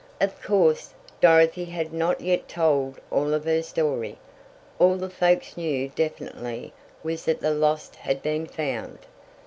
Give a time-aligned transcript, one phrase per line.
[0.19, 4.17] Of course, Dorothy had not yet told all of her story
[4.79, 8.97] all the folks knew definitely was that the lost had been found.